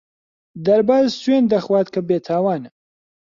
دەرباز 0.65 1.05
سوێند 1.21 1.47
دەخوات 1.53 1.87
کە 1.93 2.01
بێتاوانە. 2.09 2.69